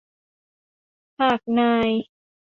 [1.19, 1.89] หากนาย